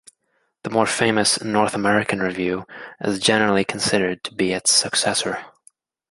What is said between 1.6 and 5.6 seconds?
American Review" is generally considered to be its successor.